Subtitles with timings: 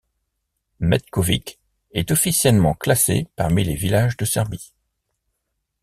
[0.79, 1.43] Metković
[1.91, 4.73] est officiellement classé parmi les villages de Serbie.